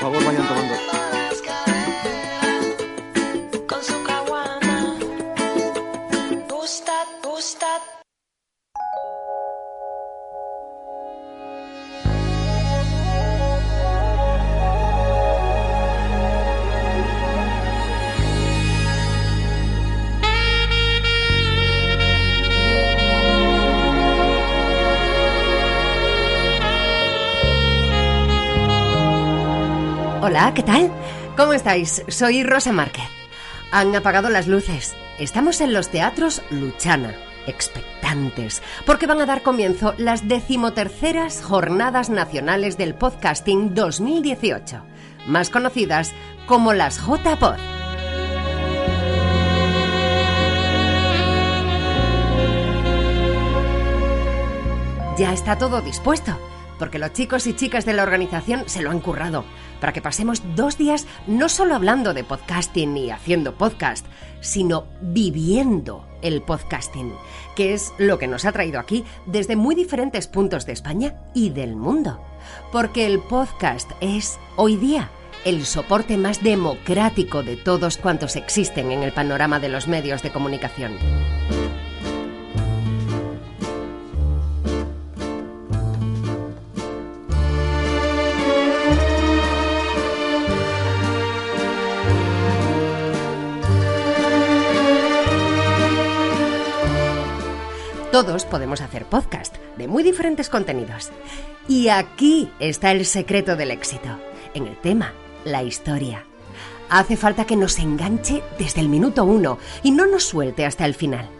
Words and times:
favor, 0.00 0.24
vayan 0.24 0.48
tomando. 0.48 0.89
Hola, 30.30 30.54
¿qué 30.54 30.62
tal? 30.62 30.92
¿Cómo 31.36 31.54
estáis? 31.54 32.04
Soy 32.06 32.44
Rosa 32.44 32.70
Márquez. 32.70 33.02
Han 33.72 33.96
apagado 33.96 34.30
las 34.30 34.46
luces. 34.46 34.94
Estamos 35.18 35.60
en 35.60 35.72
los 35.72 35.88
teatros 35.88 36.40
Luchana, 36.50 37.16
expectantes, 37.48 38.62
porque 38.86 39.08
van 39.08 39.20
a 39.20 39.26
dar 39.26 39.42
comienzo 39.42 39.92
las 39.98 40.28
decimoterceras 40.28 41.42
Jornadas 41.42 42.10
Nacionales 42.10 42.78
del 42.78 42.94
Podcasting 42.94 43.74
2018, 43.74 44.84
más 45.26 45.50
conocidas 45.50 46.12
como 46.46 46.74
las 46.74 47.00
JPod. 47.04 47.56
Ya 55.18 55.32
está 55.32 55.58
todo 55.58 55.80
dispuesto, 55.80 56.38
porque 56.80 56.98
los 56.98 57.12
chicos 57.12 57.46
y 57.46 57.54
chicas 57.54 57.84
de 57.84 57.92
la 57.92 58.02
organización 58.02 58.64
se 58.66 58.80
lo 58.80 58.90
han 58.90 59.00
currado, 59.00 59.44
para 59.80 59.92
que 59.92 60.02
pasemos 60.02 60.42
dos 60.56 60.78
días 60.78 61.06
no 61.28 61.48
solo 61.48 61.76
hablando 61.76 62.14
de 62.14 62.24
podcasting 62.24 62.96
y 62.96 63.10
haciendo 63.10 63.54
podcast, 63.54 64.06
sino 64.40 64.86
viviendo 65.02 66.08
el 66.22 66.40
podcasting, 66.40 67.12
que 67.54 67.74
es 67.74 67.92
lo 67.98 68.18
que 68.18 68.26
nos 68.26 68.46
ha 68.46 68.52
traído 68.52 68.80
aquí 68.80 69.04
desde 69.26 69.56
muy 69.56 69.74
diferentes 69.74 70.26
puntos 70.26 70.64
de 70.64 70.72
España 70.72 71.14
y 71.34 71.50
del 71.50 71.76
mundo. 71.76 72.20
Porque 72.72 73.06
el 73.06 73.20
podcast 73.20 73.90
es, 74.00 74.38
hoy 74.56 74.76
día, 74.76 75.10
el 75.44 75.66
soporte 75.66 76.16
más 76.16 76.42
democrático 76.42 77.42
de 77.42 77.56
todos 77.56 77.98
cuantos 77.98 78.36
existen 78.36 78.90
en 78.90 79.02
el 79.02 79.12
panorama 79.12 79.60
de 79.60 79.68
los 79.68 79.86
medios 79.86 80.22
de 80.22 80.30
comunicación. 80.30 80.92
Todos 98.22 98.44
podemos 98.44 98.82
hacer 98.82 99.06
podcast 99.06 99.56
de 99.78 99.88
muy 99.88 100.02
diferentes 100.02 100.50
contenidos. 100.50 101.08
Y 101.66 101.88
aquí 101.88 102.52
está 102.60 102.92
el 102.92 103.06
secreto 103.06 103.56
del 103.56 103.70
éxito, 103.70 104.10
en 104.52 104.66
el 104.66 104.76
tema, 104.76 105.14
la 105.46 105.62
historia. 105.62 106.26
Hace 106.90 107.16
falta 107.16 107.46
que 107.46 107.56
nos 107.56 107.78
enganche 107.78 108.42
desde 108.58 108.82
el 108.82 108.90
minuto 108.90 109.24
uno 109.24 109.56
y 109.82 109.90
no 109.90 110.06
nos 110.06 110.24
suelte 110.24 110.66
hasta 110.66 110.84
el 110.84 110.94
final. 110.94 111.30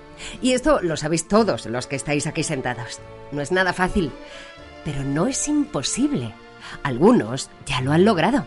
Y 0.41 0.53
esto 0.53 0.81
lo 0.81 0.97
sabéis 0.97 1.29
todos 1.29 1.67
los 1.67 1.87
que 1.87 1.97
estáis 1.97 2.27
aquí 2.27 2.43
sentados. 2.43 3.01
No 3.31 3.43
es 3.43 3.53
nada 3.53 3.75
fácil, 3.75 4.11
pero 4.83 5.05
no 5.05 5.27
es 5.27 5.49
imposible. 5.49 6.33
Algunos 6.83 7.51
ya 7.67 7.83
lo 7.83 7.93
han 7.93 8.07
logrado. 8.07 8.47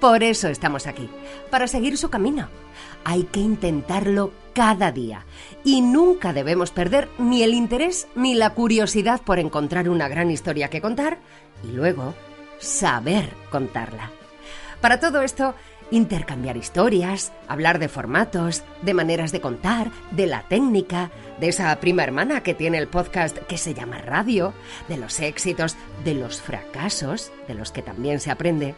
Por 0.00 0.22
eso 0.22 0.48
estamos 0.48 0.86
aquí, 0.86 1.08
para 1.50 1.66
seguir 1.66 1.96
su 1.96 2.10
camino. 2.10 2.48
Hay 3.04 3.24
que 3.24 3.40
intentarlo 3.40 4.32
cada 4.54 4.92
día 4.92 5.24
y 5.64 5.80
nunca 5.80 6.32
debemos 6.32 6.70
perder 6.70 7.08
ni 7.18 7.42
el 7.42 7.54
interés 7.54 8.06
ni 8.14 8.34
la 8.34 8.50
curiosidad 8.50 9.20
por 9.22 9.38
encontrar 9.38 9.88
una 9.88 10.08
gran 10.08 10.30
historia 10.30 10.70
que 10.70 10.80
contar 10.80 11.18
y 11.62 11.72
luego 11.72 12.14
saber 12.58 13.30
contarla. 13.50 14.10
Para 14.80 15.00
todo 15.00 15.22
esto, 15.22 15.54
intercambiar 15.90 16.56
historias, 16.56 17.32
hablar 17.48 17.78
de 17.78 17.88
formatos, 17.88 18.62
de 18.82 18.94
maneras 18.94 19.32
de 19.32 19.40
contar, 19.40 19.90
de 20.10 20.26
la 20.26 20.42
técnica, 20.42 21.10
de 21.40 21.48
esa 21.48 21.74
prima 21.80 22.04
hermana 22.04 22.42
que 22.42 22.54
tiene 22.54 22.78
el 22.78 22.88
podcast 22.88 23.36
que 23.38 23.58
se 23.58 23.74
llama 23.74 23.98
Radio, 23.98 24.52
de 24.88 24.96
los 24.96 25.20
éxitos, 25.20 25.76
de 26.04 26.14
los 26.14 26.40
fracasos, 26.40 27.32
de 27.48 27.54
los 27.54 27.70
que 27.70 27.82
también 27.82 28.20
se 28.20 28.30
aprende. 28.30 28.74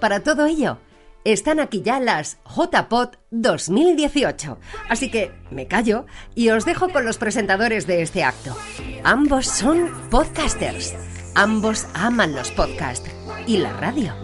Para 0.00 0.20
todo 0.20 0.46
ello, 0.46 0.78
están 1.24 1.60
aquí 1.60 1.82
ya 1.82 2.00
las 2.00 2.38
JPod 2.46 3.16
2018. 3.30 4.58
Así 4.88 5.10
que 5.10 5.30
me 5.50 5.66
callo 5.66 6.06
y 6.34 6.48
os 6.48 6.64
dejo 6.64 6.88
con 6.88 7.04
los 7.04 7.18
presentadores 7.18 7.86
de 7.86 8.00
este 8.00 8.24
acto. 8.24 8.56
Ambos 9.04 9.46
son 9.46 9.90
podcasters. 10.10 10.94
Ambos 11.34 11.86
aman 11.92 12.34
los 12.34 12.50
podcasts 12.50 13.10
y 13.46 13.58
la 13.58 13.72
radio. 13.74 14.14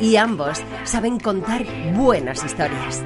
Y 0.00 0.16
ambos 0.16 0.62
saben 0.84 1.20
contar 1.20 1.66
buenas 1.94 2.42
historias. 2.44 3.02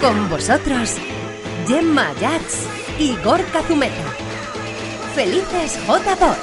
Con 0.00 0.28
vosotros, 0.28 0.98
Gemma 1.66 2.12
Yats 2.20 2.66
y 2.98 3.16
Gorka 3.24 3.62
Zumeta. 3.62 3.94
¡Felices 5.14 5.78
JPod! 5.86 6.36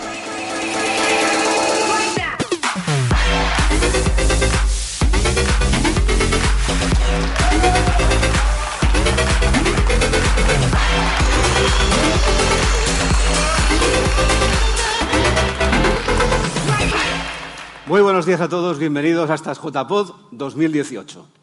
Muy 17.85 18.01
buenos 18.01 18.25
días 18.25 18.41
a 18.41 18.49
todos, 18.49 18.79
bienvenidos 18.79 19.29
a 19.29 19.35
estas 19.35 19.59
JPod 19.59 20.13
2018. 20.31 21.40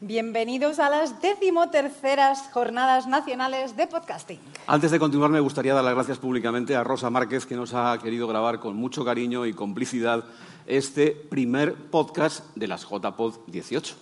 Bienvenidos 0.00 0.78
a 0.78 0.90
las 0.90 1.22
decimoterceras 1.22 2.50
Jornadas 2.52 3.06
Nacionales 3.06 3.78
de 3.78 3.86
Podcasting. 3.86 4.38
Antes 4.66 4.90
de 4.90 4.98
continuar, 4.98 5.30
me 5.30 5.40
gustaría 5.40 5.72
dar 5.72 5.82
las 5.82 5.94
gracias 5.94 6.18
públicamente 6.18 6.76
a 6.76 6.84
Rosa 6.84 7.08
Márquez, 7.08 7.46
que 7.46 7.56
nos 7.56 7.72
ha 7.72 7.98
querido 8.02 8.28
grabar 8.28 8.60
con 8.60 8.76
mucho 8.76 9.06
cariño 9.06 9.46
y 9.46 9.54
complicidad 9.54 10.24
este 10.66 11.12
primer 11.12 11.74
podcast 11.74 12.44
de 12.54 12.68
las 12.68 12.82
JPod 12.82 13.36
18. 13.46 13.96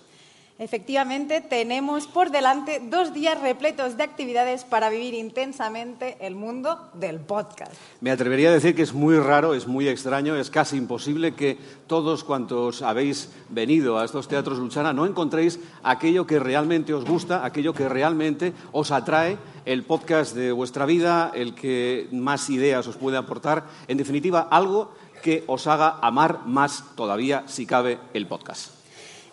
Efectivamente, 0.57 1.41
tenemos 1.41 2.07
por 2.07 2.31
delante 2.31 2.79
dos 2.79 3.13
días 3.13 3.41
repletos 3.41 3.97
de 3.97 4.03
actividades 4.03 4.63
para 4.63 4.89
vivir 4.89 5.13
intensamente 5.13 6.15
el 6.21 6.35
mundo 6.35 6.91
del 6.93 7.19
podcast. 7.19 7.73
Me 7.99 8.09
atrevería 8.09 8.47
a 8.47 8.53
decir 8.53 8.73
que 8.73 8.81
es 8.81 8.93
muy 8.93 9.19
raro, 9.19 9.53
es 9.53 9.67
muy 9.67 9.89
extraño, 9.89 10.37
es 10.37 10.49
casi 10.49 10.77
imposible 10.77 11.35
que 11.35 11.57
todos 11.87 12.23
cuantos 12.23 12.83
habéis 12.83 13.31
venido 13.49 13.99
a 13.99 14.05
estos 14.05 14.29
teatros 14.29 14.57
Luchana 14.57 14.93
no 14.93 15.05
encontréis 15.05 15.59
aquello 15.83 16.25
que 16.25 16.39
realmente 16.39 16.93
os 16.93 17.03
gusta, 17.03 17.43
aquello 17.43 17.73
que 17.73 17.89
realmente 17.89 18.53
os 18.71 18.91
atrae, 18.91 19.37
el 19.65 19.83
podcast 19.83 20.35
de 20.37 20.53
vuestra 20.53 20.85
vida, 20.85 21.33
el 21.35 21.53
que 21.53 22.07
más 22.13 22.49
ideas 22.49 22.87
os 22.87 22.95
puede 22.95 23.17
aportar, 23.17 23.65
en 23.89 23.97
definitiva, 23.97 24.47
algo 24.49 24.93
que 25.21 25.43
os 25.47 25.67
haga 25.67 25.99
amar 26.01 26.45
más 26.45 26.95
todavía, 26.95 27.43
si 27.47 27.65
cabe, 27.65 27.99
el 28.13 28.25
podcast. 28.25 28.74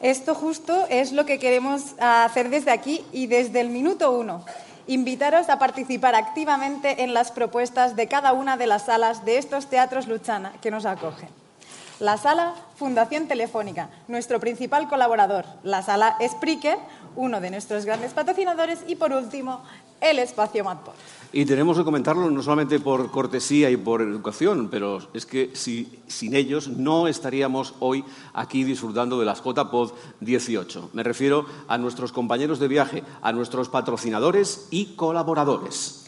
Esto 0.03 0.35
justo 0.35 0.87
es 0.91 1.13
lo 1.13 1.25
que 1.27 1.39
queremos 1.39 1.95
hacer 2.01 2.51
desde 2.51 2.73
aquí 2.73 3.05
y 3.13 3.29
desde 3.29 3.61
el 3.61 3.69
minuto 3.69 4.11
uno. 4.11 4.45
Invitaros 4.89 5.49
a 5.49 5.61
participar 5.61 6.17
activamente 6.17 7.05
en 7.05 7.15
las 7.15 7.31
propuestas 7.31 7.95
de 7.95 8.09
cada 8.09 8.33
una 8.33 8.57
de 8.57 8.67
las 8.67 8.87
salas 8.87 9.25
de 9.25 9.39
estos 9.39 9.67
teatros 9.67 10.09
Luchana 10.09 10.55
que 10.61 10.73
nos 10.73 10.87
acogen. 10.87 11.29
La 12.01 12.17
sala 12.17 12.55
Fundación 12.75 13.29
Telefónica, 13.29 13.91
nuestro 14.09 14.41
principal 14.41 14.89
colaborador. 14.89 15.45
La 15.63 15.83
sala 15.83 16.17
Spreaker, 16.21 16.79
uno 17.15 17.41
de 17.41 17.53
nuestros 17.53 17.85
grandes 17.85 18.13
patrocinadores. 18.13 18.81
Y 18.89 18.97
por 18.97 19.13
último, 19.13 19.63
el 20.03 20.19
espacio 20.19 20.65
Matpod. 20.65 20.93
Y 21.35 21.47
tenemos 21.47 21.79
que 21.79 21.85
comentarlo 21.85 22.31
no 22.31 22.43
solamente 22.43 22.79
por 22.79 23.11
cortesía 23.11 23.71
y 23.71 23.79
por 23.79 24.03
educación, 24.03 24.69
pero 24.71 24.99
es 25.15 25.25
que 25.25 25.51
si, 25.55 26.03
sin 26.07 26.35
ellos 26.35 26.69
no 26.69 27.09
estaríamos 27.09 27.75
hoy 27.81 28.05
aquí 28.35 28.65
disfrutando 28.65 29.19
de 29.19 29.25
las 29.25 29.43
JPod 29.43 29.93
18. 30.21 30.91
Me 30.93 31.03
refiero 31.03 31.47
a 31.69 31.79
nuestros 31.79 32.13
compañeros 32.13 32.59
de 32.59 32.69
viaje, 32.69 33.03
a 33.23 33.33
nuestros 33.33 33.71
patrocinadores 33.71 34.69
y 34.71 34.95
colaboradores. 34.95 36.05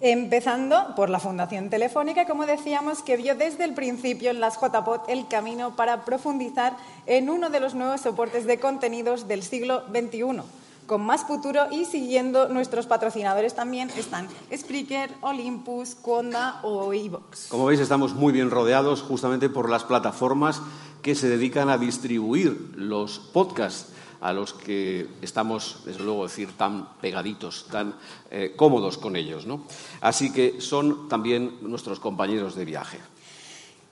Empezando 0.00 0.94
por 0.96 1.10
la 1.10 1.20
Fundación 1.20 1.70
Telefónica, 1.70 2.26
como 2.26 2.46
decíamos, 2.46 3.02
que 3.02 3.18
vio 3.18 3.36
desde 3.36 3.64
el 3.64 3.74
principio 3.74 4.30
en 4.30 4.40
las 4.40 4.58
JPod 4.58 5.08
el 5.08 5.28
camino 5.28 5.76
para 5.76 6.04
profundizar 6.04 6.76
en 7.06 7.28
uno 7.30 7.50
de 7.50 7.60
los 7.60 7.74
nuevos 7.74 8.00
soportes 8.00 8.46
de 8.46 8.58
contenidos 8.58 9.28
del 9.28 9.42
siglo 9.42 9.84
XXI 9.92 10.42
con 10.90 11.06
más 11.06 11.24
futuro 11.24 11.68
y 11.70 11.84
siguiendo 11.84 12.48
nuestros 12.48 12.86
patrocinadores 12.86 13.54
también 13.54 13.90
están 13.96 14.26
Spreaker, 14.52 15.14
Olympus, 15.20 15.94
Conda 15.94 16.58
o 16.64 16.92
Evox. 16.92 17.46
Como 17.46 17.66
veis, 17.66 17.78
estamos 17.78 18.12
muy 18.12 18.32
bien 18.32 18.50
rodeados 18.50 19.00
justamente 19.00 19.48
por 19.48 19.70
las 19.70 19.84
plataformas 19.84 20.60
que 21.00 21.14
se 21.14 21.28
dedican 21.28 21.68
a 21.70 21.78
distribuir 21.78 22.72
los 22.74 23.20
podcasts 23.20 23.92
a 24.20 24.32
los 24.32 24.52
que 24.52 25.06
estamos, 25.22 25.82
desde 25.84 26.02
luego, 26.02 26.24
decir, 26.24 26.48
tan 26.56 26.88
pegaditos, 27.00 27.66
tan 27.70 27.94
eh, 28.32 28.54
cómodos 28.56 28.98
con 28.98 29.14
ellos. 29.14 29.46
¿no? 29.46 29.62
Así 30.00 30.32
que 30.32 30.60
son 30.60 31.08
también 31.08 31.58
nuestros 31.62 32.00
compañeros 32.00 32.56
de 32.56 32.64
viaje. 32.64 32.98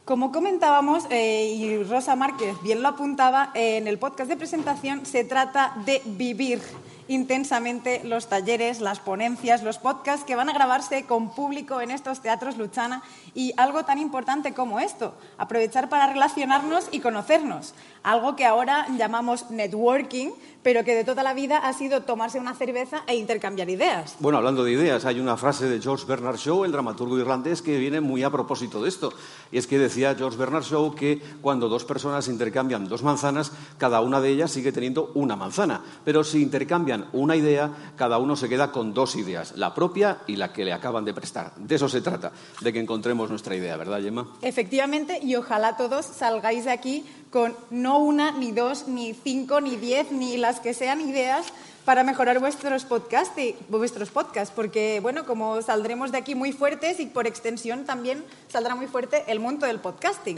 Como 0.09 0.33
comentábamos, 0.33 1.05
eh, 1.11 1.53
y 1.55 1.83
Rosa 1.83 2.17
Márquez 2.17 2.57
bien 2.63 2.81
lo 2.81 2.89
apuntaba, 2.89 3.51
en 3.53 3.87
el 3.87 3.99
podcast 3.99 4.31
de 4.31 4.39
presentación 4.39 5.05
se 5.05 5.23
trata 5.23 5.75
de 5.85 6.01
vivir 6.07 6.63
intensamente 7.09 8.03
los 8.05 8.29
talleres, 8.29 8.81
las 8.81 9.01
ponencias, 9.01 9.63
los 9.63 9.79
podcasts 9.79 10.25
que 10.25 10.37
van 10.37 10.49
a 10.49 10.53
grabarse 10.53 11.05
con 11.05 11.35
público 11.35 11.81
en 11.81 11.91
estos 11.91 12.21
teatros 12.21 12.57
Luchana 12.57 13.03
y 13.35 13.53
algo 13.57 13.85
tan 13.85 13.99
importante 13.99 14.55
como 14.55 14.79
esto, 14.81 15.15
aprovechar 15.39 15.89
para 15.89 16.07
relacionarnos 16.07 16.89
y 16.93 17.01
conocernos, 17.01 17.75
algo 18.03 18.37
que 18.37 18.45
ahora 18.45 18.87
llamamos 18.97 19.51
networking, 19.51 20.31
pero 20.63 20.85
que 20.85 20.95
de 20.95 21.05
toda 21.05 21.23
la 21.23 21.35
vida 21.35 21.59
ha 21.59 21.73
sido 21.73 22.03
tomarse 22.03 22.39
una 22.39 22.55
cerveza 22.55 23.03
e 23.07 23.17
intercambiar 23.17 23.71
ideas. 23.71 24.17
Bueno, 24.19 24.39
hablando 24.39 24.65
de 24.65 24.73
ideas, 24.73 25.05
hay 25.05 25.21
una 25.21 25.37
frase 25.37 25.67
de 25.67 25.81
George 25.81 26.05
Bernard 26.07 26.37
Shaw, 26.37 26.65
el 26.65 26.73
dramaturgo 26.73 27.19
irlandés, 27.19 27.63
que 27.63 27.79
viene 27.79 28.01
muy 28.01 28.23
a 28.23 28.31
propósito 28.31 28.83
de 28.83 28.89
esto. 28.89 29.13
Y 29.51 29.59
es 29.59 29.67
que 29.67 29.79
decía 29.79 30.15
George 30.15 30.37
Bernard 30.37 30.65
Shaw 30.65 30.95
que 30.95 31.23
cuando 31.41 31.69
dos 31.69 31.85
personas 31.85 32.29
intercambian 32.29 32.89
dos 32.89 33.03
manzanas, 33.03 33.53
cada 33.79 34.01
una 34.01 34.21
de 34.21 34.31
ellas 34.31 34.51
sigue 34.51 34.73
teniendo 34.73 35.11
una 35.15 35.37
manzana. 35.37 35.81
Pero 36.05 36.25
si 36.25 36.43
intercambian 36.43 36.98
una 37.13 37.37
idea, 37.37 37.71
cada 37.97 38.19
uno 38.19 38.37
se 38.37 38.49
queda 38.49 38.73
con 38.73 38.95
dos 38.95 39.17
ideas, 39.17 39.57
la 39.57 39.75
propia 39.75 40.19
y 40.27 40.37
la 40.37 40.53
que 40.53 40.65
le 40.65 40.73
acaban 40.73 41.05
de 41.05 41.15
prestar. 41.15 41.55
De 41.57 41.75
eso 41.75 41.89
se 41.89 42.01
trata, 42.01 42.33
de 42.61 42.73
que 42.73 42.81
encontremos 42.81 43.31
nuestra 43.31 43.57
idea, 43.57 43.77
¿verdad, 43.77 44.03
Gemma? 44.03 44.29
Efectivamente, 44.43 45.21
y 45.23 45.35
ojalá 45.37 45.77
todos 45.77 46.07
salgáis 46.07 46.65
de 46.65 46.73
aquí 46.73 47.05
con 47.31 47.55
no 47.71 47.99
una, 47.99 48.33
ni 48.33 48.53
dos, 48.53 48.89
ni 48.89 49.15
cinco, 49.15 49.61
ni 49.61 49.77
diez, 49.77 50.11
ni 50.11 50.37
las 50.37 50.61
que 50.61 50.75
sean 50.75 51.01
ideas 51.01 51.47
para 51.89 52.05
mejorar 52.05 52.39
vuestros 52.39 52.85
podcasts, 52.85 53.41
vuestros 53.71 54.11
podcasts, 54.11 54.53
porque 54.55 55.01
bueno, 55.01 55.25
como 55.25 55.63
saldremos 55.63 56.13
de 56.13 56.19
aquí 56.19 56.35
muy 56.35 56.53
fuertes 56.53 57.01
y 57.01 57.07
por 57.07 57.27
extensión 57.27 57.87
también 57.87 58.23
saldrá 58.49 58.75
muy 58.75 58.87
fuerte 58.89 59.25
el 59.27 59.41
mundo 59.41 59.67
del 59.67 59.79
podcasting. 59.79 60.37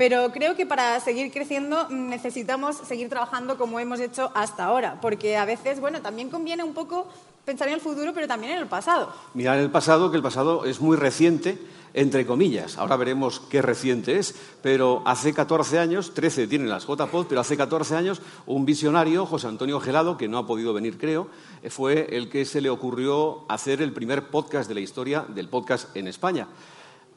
Pero 0.00 0.32
creo 0.32 0.56
que 0.56 0.64
para 0.64 0.98
seguir 0.98 1.30
creciendo 1.30 1.86
necesitamos 1.90 2.74
seguir 2.74 3.10
trabajando 3.10 3.58
como 3.58 3.78
hemos 3.80 4.00
hecho 4.00 4.32
hasta 4.34 4.64
ahora, 4.64 4.98
porque 5.02 5.36
a 5.36 5.44
veces, 5.44 5.78
bueno, 5.78 6.00
también 6.00 6.30
conviene 6.30 6.64
un 6.64 6.72
poco 6.72 7.06
pensar 7.44 7.68
en 7.68 7.74
el 7.74 7.82
futuro, 7.82 8.14
pero 8.14 8.26
también 8.26 8.54
en 8.54 8.60
el 8.60 8.66
pasado. 8.66 9.12
Mirar 9.34 9.58
el 9.58 9.70
pasado, 9.70 10.10
que 10.10 10.16
el 10.16 10.22
pasado 10.22 10.64
es 10.64 10.80
muy 10.80 10.96
reciente, 10.96 11.58
entre 11.92 12.24
comillas. 12.24 12.78
Ahora 12.78 12.96
veremos 12.96 13.40
qué 13.50 13.60
reciente 13.60 14.18
es, 14.18 14.34
pero 14.62 15.02
hace 15.04 15.34
14 15.34 15.78
años, 15.78 16.14
13 16.14 16.46
tienen 16.46 16.70
las 16.70 16.86
JPod, 16.86 17.26
pero 17.26 17.42
hace 17.42 17.58
14 17.58 17.94
años 17.94 18.22
un 18.46 18.64
visionario, 18.64 19.26
José 19.26 19.48
Antonio 19.48 19.80
Gelado, 19.80 20.16
que 20.16 20.28
no 20.28 20.38
ha 20.38 20.46
podido 20.46 20.72
venir, 20.72 20.96
creo, 20.96 21.28
fue 21.68 22.06
el 22.16 22.30
que 22.30 22.46
se 22.46 22.62
le 22.62 22.70
ocurrió 22.70 23.44
hacer 23.50 23.82
el 23.82 23.92
primer 23.92 24.30
podcast 24.30 24.66
de 24.66 24.76
la 24.76 24.80
historia 24.80 25.26
del 25.28 25.50
podcast 25.50 25.94
en 25.94 26.08
España. 26.08 26.48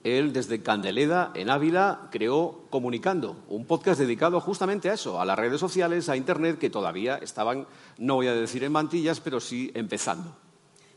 Él, 0.03 0.33
desde 0.33 0.61
Candeleda, 0.61 1.31
en 1.33 1.49
Ávila, 1.49 2.09
creó 2.11 2.65
Comunicando, 2.69 3.37
un 3.47 3.65
podcast 3.65 3.99
dedicado 3.99 4.41
justamente 4.41 4.89
a 4.89 4.93
eso, 4.93 5.21
a 5.21 5.25
las 5.25 5.39
redes 5.39 5.59
sociales, 5.59 6.09
a 6.09 6.17
Internet, 6.17 6.59
que 6.59 6.69
todavía 6.69 7.15
estaban, 7.17 7.67
no 7.97 8.15
voy 8.15 8.27
a 8.27 8.33
decir 8.33 8.63
en 8.63 8.73
mantillas, 8.73 9.21
pero 9.21 9.39
sí 9.39 9.71
empezando. 9.73 10.35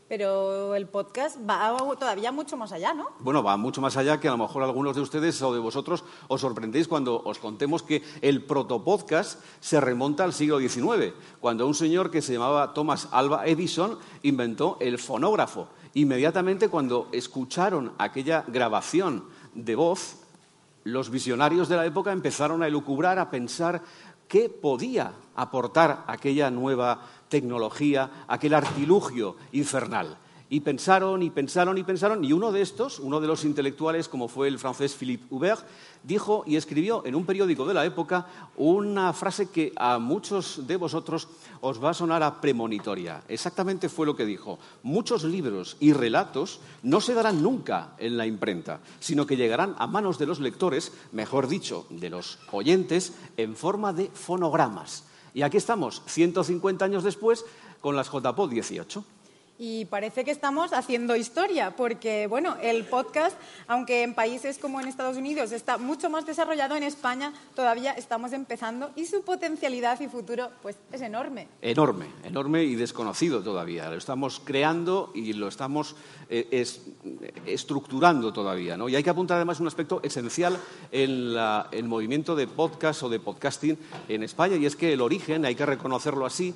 Pero 0.09 0.73
el 0.75 0.87
podcast 0.87 1.37
va 1.37 1.75
todavía 1.99 2.31
mucho 2.31 2.55
más 2.55 2.71
allá, 2.71 2.93
¿no? 2.93 3.09
Bueno, 3.19 3.43
va 3.43 3.57
mucho 3.57 3.81
más 3.81 3.97
allá 3.97 4.21
que 4.21 4.29
a 4.29 4.31
lo 4.31 4.37
mejor 4.37 4.63
algunos 4.63 4.95
de 4.95 5.01
ustedes 5.01 5.41
o 5.41 5.53
de 5.53 5.59
vosotros 5.59 6.05
os 6.29 6.39
sorprendéis 6.39 6.87
cuando 6.87 7.21
os 7.21 7.39
contemos 7.39 7.83
que 7.83 8.03
el 8.21 8.43
protopodcast 8.45 9.41
se 9.59 9.81
remonta 9.81 10.23
al 10.23 10.31
siglo 10.31 10.59
XIX, 10.59 11.13
cuando 11.41 11.67
un 11.67 11.75
señor 11.75 12.09
que 12.09 12.21
se 12.21 12.33
llamaba 12.33 12.73
Thomas 12.73 13.09
Alva 13.11 13.45
Edison 13.47 13.99
inventó 14.23 14.77
el 14.79 14.97
fonógrafo. 14.97 15.67
Inmediatamente 15.97 16.69
cuando 16.69 17.09
escucharon 17.11 17.93
aquella 17.97 18.43
grabación 18.47 19.23
de 19.55 19.73
voz, 19.75 20.17
los 20.83 21.09
visionarios 21.09 21.69
de 21.69 21.75
la 21.75 21.87
época 21.87 22.11
empezaron 22.11 22.61
a 22.61 22.67
elucubrar, 22.67 23.17
a 23.17 23.31
pensar 23.31 23.81
qué 24.27 24.47
podía 24.47 25.13
aportar 25.35 26.03
aquella 26.05 26.51
nueva 26.51 27.01
tecnología, 27.29 28.25
aquel 28.27 28.53
artilugio 28.53 29.37
infernal. 29.53 30.19
Y 30.49 30.61
pensaron 30.61 31.23
y 31.23 31.29
pensaron 31.29 31.77
y 31.77 31.83
pensaron, 31.83 32.23
y 32.23 32.31
uno 32.31 32.53
de 32.53 32.61
estos, 32.61 32.99
uno 32.99 33.19
de 33.19 33.27
los 33.27 33.43
intelectuales, 33.43 34.07
como 34.07 34.29
fue 34.29 34.47
el 34.47 34.59
francés 34.59 34.95
Philippe 34.95 35.25
Hubert, 35.29 35.65
dijo 36.03 36.43
y 36.47 36.55
escribió 36.55 37.05
en 37.05 37.15
un 37.15 37.25
periódico 37.25 37.65
de 37.65 37.73
la 37.73 37.85
época 37.85 38.27
una 38.55 39.11
frase 39.11 39.49
que 39.49 39.73
a 39.75 39.99
muchos 39.99 40.65
de 40.65 40.77
vosotros 40.77 41.27
os 41.59 41.83
va 41.83 41.89
a 41.89 41.93
sonar 41.93 42.23
a 42.23 42.39
premonitoria. 42.39 43.23
Exactamente 43.27 43.89
fue 43.89 44.05
lo 44.05 44.15
que 44.15 44.25
dijo. 44.25 44.57
Muchos 44.83 45.25
libros 45.25 45.75
y 45.81 45.91
relatos 45.91 46.61
no 46.81 47.01
se 47.01 47.13
darán 47.13 47.43
nunca 47.43 47.95
en 47.97 48.15
la 48.15 48.25
imprenta, 48.25 48.79
sino 49.01 49.25
que 49.25 49.35
llegarán 49.35 49.75
a 49.77 49.87
manos 49.87 50.17
de 50.17 50.27
los 50.27 50.39
lectores, 50.39 50.93
mejor 51.11 51.49
dicho, 51.49 51.85
de 51.89 52.09
los 52.09 52.39
oyentes, 52.51 53.13
en 53.35 53.57
forma 53.57 53.91
de 53.91 54.09
fonogramas. 54.13 55.03
Y 55.33 55.41
aquí 55.41 55.57
estamos, 55.57 56.01
150 56.05 56.85
años 56.85 57.03
después, 57.03 57.43
con 57.81 57.95
las 57.95 58.09
JPO 58.09 58.47
18. 58.47 59.03
Y 59.59 59.85
parece 59.85 60.23
que 60.23 60.29
estamos 60.29 60.71
haciendo 60.71 61.15
historia, 61.15 61.75
porque 61.75 62.27
bueno, 62.27 62.57
el 62.61 62.85
podcast, 62.85 63.35
aunque 63.67 64.03
en 64.03 64.13
países 64.13 64.59
como 64.59 64.79
en 64.79 64.87
Estados 64.87 65.17
Unidos 65.17 65.51
está 65.51 65.79
mucho 65.79 66.11
más 66.11 66.27
desarrollado, 66.27 66.75
en 66.75 66.83
España 66.83 67.33
todavía 67.55 67.93
estamos 67.93 68.33
empezando 68.33 68.91
y 68.95 69.07
su 69.07 69.23
potencialidad 69.23 69.99
y 69.99 70.09
futuro 70.09 70.49
pues 70.61 70.75
es 70.91 71.01
enorme. 71.01 71.47
Enorme, 71.63 72.05
enorme 72.23 72.63
y 72.65 72.75
desconocido 72.75 73.41
todavía. 73.41 73.89
Lo 73.89 73.97
estamos 73.97 74.39
creando 74.45 75.11
y 75.15 75.33
lo 75.33 75.47
estamos 75.47 75.95
eh, 76.29 76.47
es- 76.51 76.81
estructurando 77.47 78.31
todavía. 78.31 78.77
¿no? 78.77 78.87
Y 78.89 78.95
hay 78.95 79.01
que 79.03 79.09
apuntar 79.09 79.37
además 79.37 79.59
un 79.59 79.65
aspecto 79.67 80.01
esencial 80.03 80.59
en 80.91 81.33
la- 81.33 81.67
el 81.71 81.85
movimiento 81.87 82.35
de 82.35 82.45
podcast 82.45 83.01
o 83.01 83.09
de 83.09 83.19
podcasting 83.19 83.77
en 84.07 84.21
España, 84.21 84.55
y 84.55 84.67
es 84.67 84.75
que 84.75 84.93
el 84.93 85.01
origen, 85.01 85.45
hay 85.45 85.55
que 85.55 85.65
reconocerlo 85.65 86.27
así, 86.27 86.53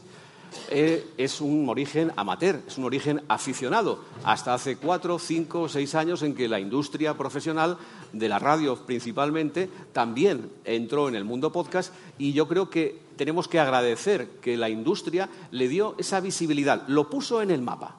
eh, 0.70 1.08
es 1.18 1.42
un 1.42 1.68
origen 1.70 2.12
amateur, 2.16 2.62
es 2.68 2.78
un 2.78 2.86
origen 2.86 3.22
aficionado. 3.28 4.04
Hasta 4.24 4.54
hace 4.54 4.78
cuatro, 4.78 5.20
cinco, 5.20 5.70
seis 5.70 5.96
años 5.96 6.22
en 6.24 6.36
que 6.36 6.48
la 6.48 6.60
industria 6.60 7.18
profesional 7.18 7.78
de 8.14 8.30
la 8.30 8.40
radio 8.40 8.76
principalmente 8.86 9.70
también 9.94 10.50
entró 10.66 11.08
en 11.10 11.16
el 11.16 11.24
mundo 11.24 11.52
podcast 11.52 11.94
y 12.18 12.34
yo 12.34 12.48
creo 12.48 12.70
que 12.70 13.00
tenemos 13.18 13.48
que 13.48 13.60
agradecer 13.60 14.28
que 14.42 14.58
la 14.58 14.70
industria 14.70 15.30
le 15.52 15.68
dio 15.68 15.96
esa 15.98 16.20
visibilidad, 16.20 16.88
lo 16.88 17.10
puso 17.10 17.42
en 17.42 17.52
el 17.52 17.62
mapa. 17.62 17.98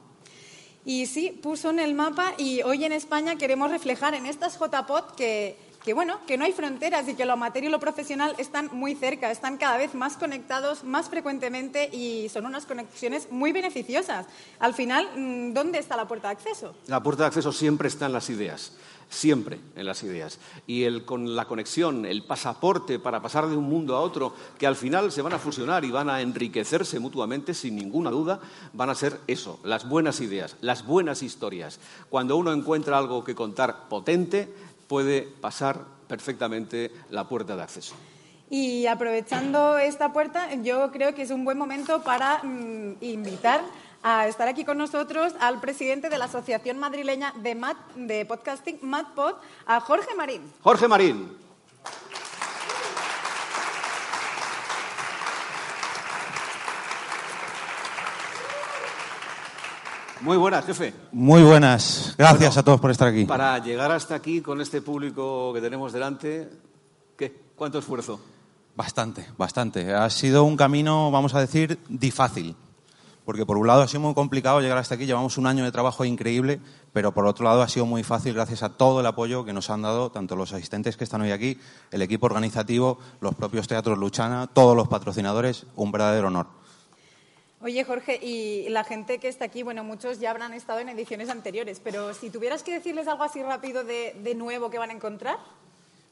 Y 0.85 1.07
sí, 1.07 1.39
puso 1.43 1.71
en 1.71 1.79
el 1.79 1.95
mapa 1.95 2.35
y 2.39 2.63
hoy 2.63 2.85
en 2.85 2.93
España 2.93 3.37
queremos 3.37 3.71
reflejar 3.71 4.15
en 4.15 4.27
estas 4.27 4.59
JPod 4.59 5.15
que, 5.17 5.57
que, 5.85 5.95
bueno, 5.95 6.19
que 6.27 6.39
no 6.39 6.45
hay 6.45 6.53
fronteras 6.53 7.09
y 7.09 7.15
que 7.15 7.25
lo 7.25 7.33
amateur 7.33 7.65
y 7.65 7.69
lo 7.69 7.81
profesional 7.81 8.35
están 8.39 8.71
muy 8.73 8.95
cerca, 8.95 9.31
están 9.31 9.57
cada 9.57 9.77
vez 9.77 9.95
más 9.95 10.17
conectados, 10.17 10.85
más 10.85 11.09
frecuentemente 11.09 11.89
y 11.93 12.29
son 12.29 12.47
unas 12.47 12.67
conexiones 12.67 13.29
muy 13.31 13.53
beneficiosas. 13.53 14.27
Al 14.61 14.75
final, 14.75 15.09
mm, 15.17 15.53
¿dónde 15.53 15.79
está 15.79 15.97
la 15.97 16.07
puerta 16.07 16.29
de 16.29 16.35
acceso? 16.35 16.75
La 16.87 17.03
puerta 17.03 17.25
de 17.25 17.29
acceso 17.29 17.53
siempre 17.53 17.89
está 17.89 18.07
en 18.07 18.13
las 18.13 18.31
ideas, 18.31 18.73
siempre 19.09 19.59
en 19.75 19.87
las 19.87 20.03
ideas. 20.05 20.39
Y 20.67 20.85
el, 20.85 21.05
con 21.05 21.35
la 21.35 21.47
conexión, 21.47 22.07
el 22.07 22.25
pasaporte 22.25 23.01
para 23.01 23.21
pasar 23.21 23.49
de 23.49 23.57
un 23.57 23.65
mundo 23.65 23.97
a 23.97 24.01
otro, 24.01 24.35
que 24.59 24.67
al 24.67 24.77
final 24.77 25.11
se 25.11 25.23
van 25.23 25.33
a 25.33 25.39
fusionar 25.39 25.85
y 25.85 25.91
van 25.91 26.09
a 26.09 26.21
enriquecerse 26.21 27.01
mutuamente, 27.01 27.55
sin 27.55 27.75
ninguna 27.75 28.11
duda, 28.11 28.41
van 28.73 28.91
a 28.91 28.95
ser 28.95 29.21
eso, 29.27 29.59
las 29.65 29.89
buenas 29.89 30.21
ideas, 30.21 30.57
las 30.61 30.87
buenas 30.87 31.23
historias. 31.23 31.81
Cuando 32.09 32.37
uno 32.37 32.53
encuentra 32.53 32.99
algo 32.99 33.25
que 33.25 33.35
contar 33.35 33.89
potente, 33.89 34.53
puede 34.93 35.23
pasar 35.23 35.87
perfectamente 36.07 36.91
la 37.09 37.27
puerta 37.27 37.57
de 37.57 37.63
acceso. 37.63 37.95
Y 38.51 38.87
aprovechando 38.87 39.79
esta 39.79 40.13
puerta, 40.13 40.53
yo 40.57 40.93
creo 40.93 41.15
que 41.15 41.23
es 41.23 41.31
un 41.31 41.47
buen 41.47 41.57
momento 41.57 42.03
para 42.03 42.43
mm, 42.43 42.97
invitar 43.01 43.63
a 44.03 44.27
estar 44.29 44.49
aquí 44.49 44.67
con 44.67 44.77
nosotros 44.77 45.33
al 45.41 45.63
presidente 45.63 46.11
de 46.11 46.19
la 46.19 46.27
Asociación 46.27 46.79
Madrileña 46.79 47.33
de, 47.43 47.55
Mat- 47.55 47.95
de 47.97 48.27
Podcasting, 48.27 48.81
MadPod, 48.83 49.37
a 49.65 49.81
Jorge 49.81 50.15
Marín. 50.15 50.43
Jorge 50.61 50.87
Marín. 50.89 51.39
Muy 60.23 60.37
buenas, 60.37 60.65
jefe. 60.65 60.95
Muy 61.11 61.43
buenas. 61.43 62.15
Gracias 62.17 62.57
a 62.57 62.63
todos 62.63 62.81
por 62.81 62.93
estar 62.93 63.09
aquí. 63.09 63.25
Para 63.25 63.59
llegar 63.59 63.91
hasta 63.91 64.15
aquí 64.15 64.41
con 64.41 64.61
este 64.61 64.81
público 64.81 65.53
que 65.53 65.61
tenemos 65.61 65.93
delante, 65.93 66.49
¿qué? 67.19 67.35
¿Cuánto 67.57 67.81
esfuerzo? 67.81 68.21
Bastante, 68.77 69.27
bastante. 69.37 69.93
Ha 69.93 70.09
sido 70.11 70.45
un 70.45 70.57
camino, 70.57 71.11
vamos 71.11 71.35
a 71.35 71.41
decir, 71.41 71.81
difícil. 71.89 72.55
Porque 73.25 73.45
por 73.45 73.59
un 73.59 73.67
lado 73.67 73.83
ha 73.83 73.89
sido 73.89 74.01
muy 74.01 74.15
complicado 74.15 74.61
llegar 74.61 74.79
hasta 74.79 74.95
aquí, 74.95 75.07
llevamos 75.07 75.39
un 75.39 75.47
año 75.49 75.65
de 75.65 75.73
trabajo 75.73 76.05
increíble, 76.05 76.61
pero 76.93 77.13
por 77.13 77.27
otro 77.27 77.45
lado 77.45 77.63
ha 77.63 77.69
sido 77.69 77.87
muy 77.87 78.05
fácil 78.05 78.35
gracias 78.35 78.63
a 78.63 78.69
todo 78.69 79.01
el 79.01 79.07
apoyo 79.07 79.45
que 79.45 79.53
nos 79.53 79.71
han 79.71 79.83
dado 79.83 80.13
tanto 80.13 80.37
los 80.37 80.53
asistentes 80.53 80.97
que 80.97 81.03
están 81.03 81.23
hoy 81.23 81.33
aquí, 81.33 81.59
el 81.91 82.01
equipo 82.01 82.27
organizativo, 82.27 82.99
los 83.21 83.35
propios 83.35 83.67
teatros 83.67 83.99
Luchana, 83.99 84.47
todos 84.47 84.77
los 84.77 84.87
patrocinadores, 84.87 85.67
un 85.75 85.91
verdadero 85.91 86.29
honor. 86.29 86.62
Oye, 87.63 87.85
Jorge, 87.85 88.19
y 88.21 88.69
la 88.71 88.83
gente 88.83 89.19
que 89.19 89.29
está 89.29 89.45
aquí, 89.45 89.63
bueno, 89.63 89.85
muchos 89.85 90.19
ya 90.19 90.31
habrán 90.31 90.53
estado 90.53 90.81
en 90.81 90.89
ediciones 90.89 91.29
anteriores, 91.29 91.81
pero 91.83 92.13
si 92.13 92.29
tuvieras 92.29 92.65
que 92.65 92.73
decirles 92.73 93.07
algo 93.07 93.23
así 93.23 93.41
rápido 93.41 93.85
de, 93.85 94.17
de 94.21 94.35
nuevo 94.35 94.69
que 94.69 94.79
van 94.79 94.91
a 94.91 94.95
encontrar. 94.95 95.37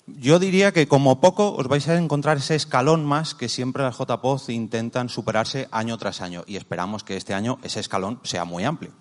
Yo 0.06 0.38
diría 0.38 0.72
que 0.72 0.86
como 0.86 1.20
poco 1.20 1.52
os 1.52 1.66
vais 1.66 1.88
a 1.88 1.96
encontrar 1.96 2.36
ese 2.36 2.54
escalón 2.54 3.04
más 3.04 3.34
que 3.34 3.48
siempre 3.48 3.82
las 3.82 3.98
JPOZ 3.98 4.50
intentan 4.50 5.08
superarse 5.08 5.68
año 5.72 5.98
tras 5.98 6.20
año 6.20 6.44
y 6.46 6.56
esperamos 6.56 7.02
que 7.02 7.16
este 7.16 7.34
año 7.34 7.58
ese 7.64 7.80
escalón 7.80 8.20
sea 8.22 8.44
muy 8.44 8.62
amplio. 8.62 8.92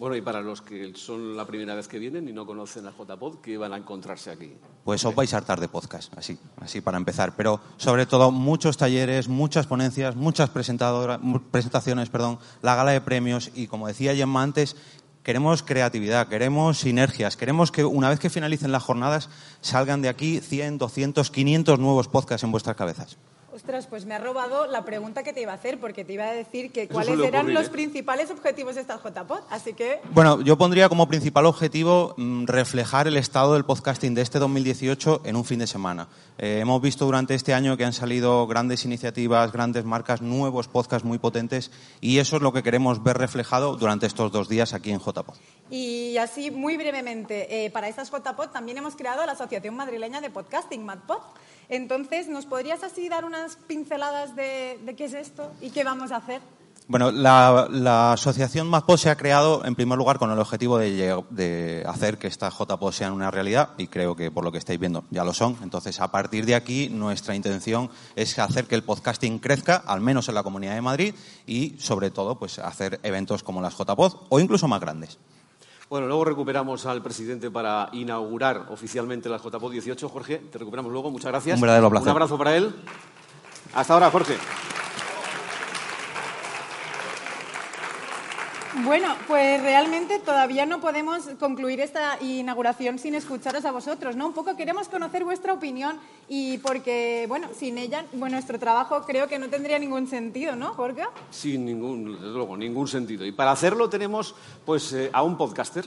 Bueno, 0.00 0.16
y 0.16 0.22
para 0.22 0.40
los 0.40 0.62
que 0.62 0.92
son 0.94 1.36
la 1.36 1.44
primera 1.44 1.74
vez 1.74 1.86
que 1.86 1.98
vienen 1.98 2.26
y 2.26 2.32
no 2.32 2.46
conocen 2.46 2.86
la 2.86 2.92
JPod, 2.92 3.42
¿qué 3.42 3.58
van 3.58 3.74
a 3.74 3.76
encontrarse 3.76 4.30
aquí? 4.30 4.54
Pues 4.82 5.04
os 5.04 5.14
vais 5.14 5.34
a 5.34 5.36
hartar 5.36 5.60
de 5.60 5.68
podcast, 5.68 6.16
así, 6.16 6.38
así 6.56 6.80
para 6.80 6.96
empezar. 6.96 7.36
Pero 7.36 7.60
sobre 7.76 8.06
todo 8.06 8.30
muchos 8.30 8.78
talleres, 8.78 9.28
muchas 9.28 9.66
ponencias, 9.66 10.16
muchas 10.16 10.48
presentadoras, 10.48 11.20
presentaciones, 11.50 12.08
perdón, 12.08 12.38
la 12.62 12.76
gala 12.76 12.92
de 12.92 13.02
premios 13.02 13.50
y 13.54 13.66
como 13.66 13.88
decía 13.88 14.16
Gemma 14.16 14.42
antes, 14.42 14.74
queremos 15.22 15.62
creatividad, 15.62 16.28
queremos 16.28 16.78
sinergias, 16.78 17.36
queremos 17.36 17.70
que 17.70 17.84
una 17.84 18.08
vez 18.08 18.18
que 18.18 18.30
finalicen 18.30 18.72
las 18.72 18.82
jornadas 18.82 19.28
salgan 19.60 20.00
de 20.00 20.08
aquí 20.08 20.40
100, 20.40 20.78
200, 20.78 21.30
500 21.30 21.78
nuevos 21.78 22.08
podcasts 22.08 22.42
en 22.42 22.52
vuestras 22.52 22.74
cabezas. 22.74 23.18
Ostras, 23.52 23.86
pues 23.88 24.06
me 24.06 24.14
ha 24.14 24.18
robado 24.18 24.66
la 24.66 24.84
pregunta 24.84 25.24
que 25.24 25.32
te 25.32 25.42
iba 25.42 25.50
a 25.50 25.56
hacer, 25.56 25.80
porque 25.80 26.04
te 26.04 26.12
iba 26.12 26.24
a 26.24 26.32
decir 26.32 26.70
que 26.70 26.86
cuáles 26.86 27.18
eran 27.18 27.40
ocurrir, 27.40 27.54
los 27.54 27.66
¿eh? 27.66 27.70
principales 27.70 28.30
objetivos 28.30 28.76
de 28.76 28.82
esta 28.82 28.96
JPod. 28.96 29.40
Así 29.50 29.72
que 29.72 30.00
Bueno, 30.12 30.40
yo 30.40 30.56
pondría 30.56 30.88
como 30.88 31.08
principal 31.08 31.46
objetivo 31.46 32.14
mm, 32.16 32.46
reflejar 32.46 33.08
el 33.08 33.16
estado 33.16 33.54
del 33.54 33.64
podcasting 33.64 34.14
de 34.14 34.22
este 34.22 34.38
2018 34.38 35.22
en 35.24 35.34
un 35.34 35.44
fin 35.44 35.58
de 35.58 35.66
semana. 35.66 36.08
Eh, 36.38 36.60
hemos 36.60 36.80
visto 36.80 37.04
durante 37.04 37.34
este 37.34 37.52
año 37.52 37.76
que 37.76 37.84
han 37.84 37.92
salido 37.92 38.46
grandes 38.46 38.84
iniciativas, 38.84 39.50
grandes 39.52 39.84
marcas, 39.84 40.22
nuevos 40.22 40.68
podcasts 40.68 41.04
muy 41.04 41.18
potentes 41.18 41.72
y 42.00 42.18
eso 42.18 42.36
es 42.36 42.42
lo 42.42 42.52
que 42.52 42.62
queremos 42.62 43.02
ver 43.02 43.18
reflejado 43.18 43.76
durante 43.76 44.06
estos 44.06 44.30
dos 44.30 44.48
días 44.48 44.74
aquí 44.74 44.92
en 44.92 45.00
JPO. 45.00 45.34
Y 45.70 46.16
así, 46.18 46.50
muy 46.50 46.76
brevemente, 46.76 47.64
eh, 47.64 47.70
para 47.70 47.88
estas 47.88 48.10
JPod 48.10 48.48
también 48.48 48.78
hemos 48.78 48.96
creado 48.96 49.26
la 49.26 49.32
Asociación 49.32 49.74
Madrileña 49.74 50.20
de 50.20 50.30
Podcasting, 50.30 50.84
MadPod. 50.84 51.20
Entonces, 51.70 52.28
¿nos 52.28 52.46
podrías 52.46 52.82
así 52.82 53.08
dar 53.08 53.24
unas 53.24 53.54
pinceladas 53.54 54.34
de, 54.34 54.94
qué 54.96 55.04
es 55.04 55.14
esto 55.14 55.52
y 55.60 55.70
qué 55.70 55.84
vamos 55.84 56.10
a 56.10 56.16
hacer? 56.16 56.40
Bueno, 56.88 57.12
la, 57.12 58.12
asociación 58.12 58.66
MAPO 58.66 58.96
se 58.96 59.08
ha 59.08 59.16
creado 59.16 59.64
en 59.64 59.76
primer 59.76 59.96
lugar 59.96 60.18
con 60.18 60.32
el 60.32 60.38
objetivo 60.40 60.78
de, 60.78 61.84
hacer 61.86 62.18
que 62.18 62.26
estas 62.26 62.58
JPO 62.58 62.90
sean 62.90 63.12
una 63.12 63.30
realidad 63.30 63.70
y 63.78 63.86
creo 63.86 64.16
que 64.16 64.32
por 64.32 64.42
lo 64.42 64.50
que 64.50 64.58
estáis 64.58 64.80
viendo 64.80 65.04
ya 65.10 65.22
lo 65.22 65.32
son. 65.32 65.56
Entonces, 65.62 66.00
a 66.00 66.10
partir 66.10 66.44
de 66.44 66.56
aquí, 66.56 66.88
nuestra 66.88 67.36
intención 67.36 67.88
es 68.16 68.36
hacer 68.40 68.64
que 68.64 68.74
el 68.74 68.82
podcasting 68.82 69.38
crezca, 69.38 69.76
al 69.76 70.00
menos 70.00 70.28
en 70.28 70.34
la 70.34 70.42
Comunidad 70.42 70.74
de 70.74 70.82
Madrid, 70.82 71.14
y 71.46 71.76
sobre 71.78 72.10
todo, 72.10 72.36
pues 72.36 72.58
hacer 72.58 72.98
eventos 73.04 73.44
como 73.44 73.62
las 73.62 73.78
JPod 73.78 74.26
o 74.28 74.40
incluso 74.40 74.66
más 74.66 74.80
grandes. 74.80 75.18
Bueno, 75.90 76.06
luego 76.06 76.24
recuperamos 76.24 76.86
al 76.86 77.02
presidente 77.02 77.50
para 77.50 77.88
inaugurar 77.94 78.66
oficialmente 78.70 79.28
las 79.28 79.42
JPod 79.42 79.72
18. 79.72 80.08
Jorge, 80.08 80.38
te 80.38 80.56
recuperamos 80.56 80.92
luego. 80.92 81.10
Muchas 81.10 81.32
gracias. 81.32 81.56
Un 81.56 81.62
verdadero 81.62 81.90
placer. 81.90 82.06
Un 82.06 82.12
abrazo 82.12 82.38
para 82.38 82.56
él. 82.56 82.72
Hasta 83.74 83.94
ahora, 83.94 84.08
Jorge. 84.08 84.36
Bueno, 88.84 89.08
pues 89.26 89.60
realmente 89.60 90.18
todavía 90.20 90.64
no 90.64 90.80
podemos 90.80 91.24
concluir 91.38 91.80
esta 91.80 92.16
inauguración 92.22 92.98
sin 92.98 93.14
escucharos 93.14 93.64
a 93.66 93.72
vosotros, 93.72 94.16
¿no? 94.16 94.26
Un 94.28 94.32
poco 94.32 94.56
queremos 94.56 94.88
conocer 94.88 95.22
vuestra 95.24 95.52
opinión 95.52 95.98
y 96.28 96.58
porque, 96.58 97.26
bueno, 97.28 97.48
sin 97.54 97.76
ella, 97.76 98.06
bueno, 98.12 98.36
nuestro 98.36 98.58
trabajo 98.58 99.02
creo 99.06 99.28
que 99.28 99.38
no 99.38 99.48
tendría 99.48 99.78
ningún 99.78 100.06
sentido, 100.06 100.56
¿no, 100.56 100.72
Jorge? 100.72 101.02
Sin 101.30 101.66
ningún, 101.66 102.14
desde 102.14 102.28
luego, 102.28 102.56
ningún 102.56 102.88
sentido. 102.88 103.26
Y 103.26 103.32
para 103.32 103.50
hacerlo 103.50 103.90
tenemos 103.90 104.34
pues 104.64 104.92
eh, 104.94 105.10
a 105.12 105.22
un 105.22 105.36
podcaster. 105.36 105.84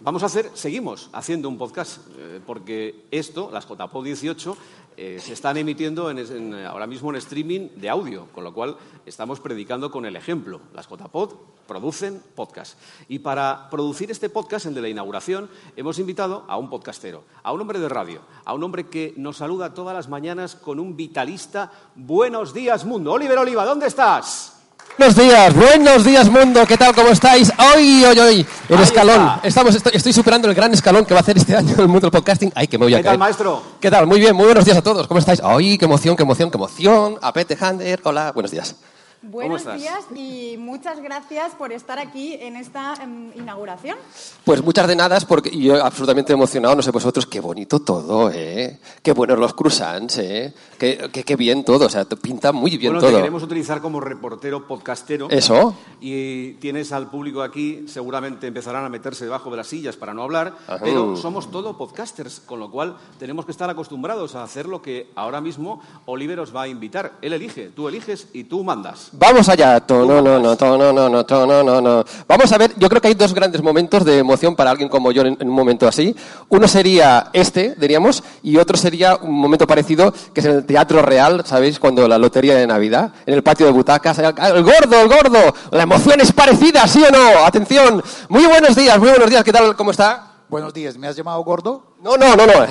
Vamos 0.00 0.22
a 0.22 0.26
hacer, 0.26 0.50
seguimos 0.54 1.10
haciendo 1.12 1.48
un 1.48 1.58
podcast, 1.58 1.98
eh, 2.16 2.40
porque 2.46 3.06
esto, 3.10 3.50
las 3.52 3.66
JPO 3.68 4.02
18, 4.04 4.56
eh, 4.96 5.18
se 5.20 5.32
están 5.32 5.56
emitiendo 5.56 6.08
en, 6.10 6.18
en- 6.18 6.54
ahora 6.66 6.86
mismo 6.86 7.10
en 7.10 7.16
streaming 7.16 7.68
de 7.76 7.88
audio, 7.88 8.26
con 8.32 8.44
lo 8.44 8.54
cual 8.54 8.76
estamos 9.06 9.40
predicando 9.40 9.90
con 9.90 10.06
el 10.06 10.14
ejemplo. 10.14 10.60
Las 10.72 10.88
JPod 10.88 11.34
producen 11.66 12.22
podcast. 12.36 12.78
Y 13.08 13.18
para 13.18 13.68
producir 13.70 14.10
este 14.12 14.30
podcast, 14.30 14.66
el 14.66 14.74
de 14.74 14.82
la 14.82 14.88
inauguración, 14.88 15.50
hemos 15.76 15.98
invitado 15.98 16.44
a 16.48 16.56
un 16.58 16.70
podcastero, 16.70 17.24
a 17.42 17.52
un 17.52 17.60
hombre 17.60 17.80
de 17.80 17.88
radio, 17.88 18.20
a 18.44 18.54
un 18.54 18.62
hombre 18.62 18.86
que 18.86 19.14
nos 19.16 19.38
saluda 19.38 19.74
todas 19.74 19.94
las 19.96 20.08
mañanas 20.08 20.54
con 20.54 20.78
un 20.78 20.96
vitalista. 20.96 21.72
Buenos 21.96 22.54
días, 22.54 22.84
mundo. 22.84 23.12
Oliver 23.12 23.38
Oliva, 23.38 23.64
¿dónde 23.64 23.88
estás? 23.88 24.57
Buenos 24.98 25.14
días, 25.16 25.54
buenos 25.54 26.04
días 26.04 26.28
mundo, 26.28 26.66
¿qué 26.66 26.76
tal? 26.76 26.92
¿Cómo 26.92 27.10
estáis? 27.10 27.52
Hoy, 27.56 28.04
hoy, 28.04 28.18
hoy, 28.18 28.46
el 28.68 28.76
Ahí 28.76 28.82
escalón. 28.82 29.14
está. 29.36 29.40
Estamos, 29.44 29.74
estoy, 29.76 29.92
estoy 29.94 30.12
superando 30.12 30.48
el 30.48 30.54
gran 30.56 30.74
escalón 30.74 31.04
que 31.04 31.14
va 31.14 31.20
a 31.20 31.22
hacer 31.22 31.36
este 31.36 31.54
año 31.56 31.70
el 31.78 31.86
mundo 31.86 32.00
del 32.00 32.10
podcasting. 32.10 32.50
Ay, 32.52 32.66
que 32.66 32.78
me 32.78 32.86
voy 32.86 32.94
a 32.94 32.98
¿Qué 32.98 33.04
tal, 33.04 33.16
maestro? 33.18 33.62
¿Qué 33.80 33.90
tal? 33.92 34.08
Muy 34.08 34.18
bien, 34.18 34.34
muy 34.34 34.46
buenos 34.46 34.64
días 34.64 34.76
a 34.76 34.82
todos. 34.82 35.06
¿Cómo 35.06 35.20
estáis? 35.20 35.40
Ay, 35.44 35.78
qué 35.78 35.84
emoción, 35.84 36.16
qué 36.16 36.24
emoción, 36.24 36.50
qué 36.50 36.56
emoción. 36.56 37.16
A 37.22 37.32
Pete 37.32 37.56
Hander, 37.60 38.00
hola, 38.02 38.32
buenos 38.32 38.50
días. 38.50 38.74
Buenos 39.20 39.64
días 39.64 40.06
y 40.14 40.56
muchas 40.58 41.00
gracias 41.00 41.52
por 41.56 41.72
estar 41.72 41.98
aquí 41.98 42.34
en 42.34 42.54
esta 42.54 42.94
em, 43.02 43.32
inauguración. 43.34 43.98
Pues 44.44 44.62
muchas 44.62 44.86
de 44.86 44.94
nada, 44.94 45.18
porque 45.26 45.50
yo 45.50 45.84
absolutamente 45.84 46.32
emocionado, 46.32 46.76
no 46.76 46.82
sé 46.82 46.92
vosotros, 46.92 47.26
qué 47.26 47.40
bonito 47.40 47.80
todo, 47.80 48.30
¿eh? 48.30 48.78
Qué 49.02 49.12
buenos 49.12 49.36
los 49.36 49.54
croissants, 49.54 50.18
¿eh? 50.18 50.54
Qué, 50.78 51.10
qué, 51.12 51.24
qué 51.24 51.34
bien 51.34 51.64
todo, 51.64 51.86
o 51.86 51.88
sea, 51.88 52.04
te 52.04 52.16
pinta 52.16 52.52
muy 52.52 52.76
bien 52.76 52.92
bueno, 52.92 53.00
te 53.00 53.10
todo. 53.10 53.18
queremos 53.18 53.42
utilizar 53.42 53.80
como 53.80 54.00
reportero 54.00 54.68
podcastero. 54.68 55.28
Eso. 55.30 55.74
Y 56.00 56.52
tienes 56.54 56.92
al 56.92 57.10
público 57.10 57.42
aquí, 57.42 57.86
seguramente 57.88 58.46
empezarán 58.46 58.84
a 58.84 58.88
meterse 58.88 59.24
debajo 59.24 59.50
de 59.50 59.56
las 59.56 59.66
sillas 59.66 59.96
para 59.96 60.14
no 60.14 60.22
hablar, 60.22 60.56
Ajá. 60.68 60.78
pero 60.80 61.16
somos 61.16 61.50
todo 61.50 61.76
podcasters, 61.76 62.38
con 62.38 62.60
lo 62.60 62.70
cual 62.70 62.96
tenemos 63.18 63.44
que 63.44 63.50
estar 63.50 63.68
acostumbrados 63.68 64.36
a 64.36 64.44
hacer 64.44 64.66
lo 64.66 64.80
que 64.80 65.10
ahora 65.16 65.40
mismo 65.40 65.82
Oliver 66.06 66.38
os 66.38 66.54
va 66.54 66.62
a 66.62 66.68
invitar. 66.68 67.14
Él 67.20 67.32
elige, 67.32 67.70
tú 67.70 67.88
eliges 67.88 68.28
y 68.32 68.44
tú 68.44 68.62
mandas. 68.62 69.07
Vamos 69.12 69.48
allá, 69.48 69.82
no, 69.88 70.04
no, 70.04 70.20
no, 70.20 70.38
no, 70.38 70.56
no, 70.56 70.92
no, 70.92 71.46
no, 71.46 71.62
no, 71.62 71.80
no. 71.80 72.04
Vamos 72.26 72.52
a 72.52 72.58
ver, 72.58 72.72
yo 72.76 72.88
creo 72.88 73.00
que 73.00 73.08
hay 73.08 73.14
dos 73.14 73.32
grandes 73.32 73.62
momentos 73.62 74.04
de 74.04 74.18
emoción 74.18 74.54
para 74.54 74.70
alguien 74.70 74.88
como 74.88 75.12
yo 75.12 75.22
en, 75.22 75.36
en 75.40 75.48
un 75.48 75.54
momento 75.54 75.88
así. 75.88 76.14
Uno 76.48 76.68
sería 76.68 77.30
este, 77.32 77.74
diríamos, 77.76 78.22
y 78.42 78.58
otro 78.58 78.76
sería 78.76 79.16
un 79.16 79.34
momento 79.34 79.66
parecido, 79.66 80.12
que 80.34 80.40
es 80.40 80.46
en 80.46 80.56
el 80.56 80.66
Teatro 80.66 81.02
Real, 81.02 81.42
¿sabéis? 81.46 81.78
Cuando 81.78 82.06
la 82.06 82.18
lotería 82.18 82.54
de 82.54 82.66
Navidad, 82.66 83.12
en 83.24 83.34
el 83.34 83.42
patio 83.42 83.66
de 83.66 83.72
butacas, 83.72 84.18
el, 84.18 84.26
el 84.26 84.62
gordo, 84.62 85.00
el 85.00 85.08
gordo, 85.08 85.54
la 85.70 85.82
emoción 85.82 86.20
es 86.20 86.32
parecida, 86.32 86.86
¿sí 86.86 87.02
o 87.02 87.10
no? 87.10 87.46
Atención, 87.46 88.02
muy 88.28 88.44
buenos 88.46 88.76
días, 88.76 88.98
muy 88.98 89.08
buenos 89.08 89.30
días, 89.30 89.42
¿qué 89.42 89.52
tal? 89.52 89.74
¿Cómo 89.74 89.90
está? 89.90 90.24
Buenos 90.50 90.72
días, 90.72 90.96
¿me 90.96 91.08
has 91.08 91.16
llamado 91.16 91.42
gordo? 91.44 91.94
No, 92.02 92.16
no, 92.16 92.36
no, 92.36 92.46
no. 92.46 92.66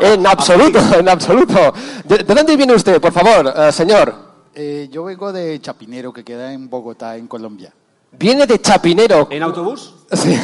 en 0.00 0.26
absoluto, 0.26 0.78
en 0.98 1.08
absoluto. 1.08 1.74
¿De, 2.04 2.18
de 2.18 2.34
dónde 2.34 2.56
viene 2.56 2.74
usted, 2.74 3.00
por 3.00 3.12
favor, 3.12 3.52
eh, 3.54 3.72
señor? 3.72 4.27
Eh, 4.60 4.88
yo 4.90 5.04
vengo 5.04 5.32
de 5.32 5.60
Chapinero, 5.60 6.12
que 6.12 6.24
queda 6.24 6.52
en 6.52 6.68
Bogotá, 6.68 7.16
en 7.16 7.28
Colombia. 7.28 7.72
Viene 8.10 8.44
de 8.44 8.60
Chapinero. 8.60 9.28
¿En 9.30 9.44
autobús? 9.44 9.94
Sí. 10.12 10.36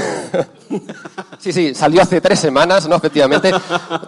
sí, 1.41 1.53
sí, 1.53 1.75
salió 1.75 2.01
hace 2.01 2.21
tres 2.21 2.39
semanas, 2.39 2.89
¿no? 2.89 2.95
Efectivamente. 2.95 3.51